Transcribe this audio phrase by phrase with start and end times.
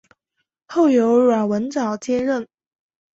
[0.65, 2.47] 后由阮文藻接任。